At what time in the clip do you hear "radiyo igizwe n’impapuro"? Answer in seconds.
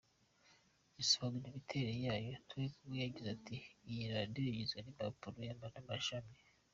4.15-5.35